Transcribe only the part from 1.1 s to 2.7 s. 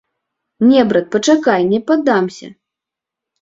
пачакай, не паддамся.